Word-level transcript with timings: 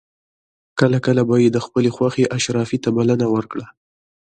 کله 0.79 0.97
کله 1.05 1.21
به 1.29 1.35
یې 1.43 1.59
خپلې 1.65 1.89
خوښې 1.95 2.25
اشرافي 2.37 2.77
ته 2.83 2.89
بلنه 2.97 3.25
ورکړه. 3.33 3.65